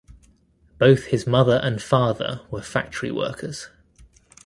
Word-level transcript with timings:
Both 0.79 1.03
his 1.05 1.27
mother 1.27 1.59
and 1.61 1.79
father 1.79 2.41
were 2.49 2.63
factory 2.63 3.11
workers. 3.11 3.67